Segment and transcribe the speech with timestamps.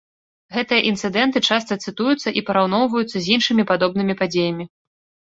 [0.55, 4.65] Гэтыя інцыдэнты часта цытуюцца і параўноўваюцца з іншымі падобнымі падзеямі.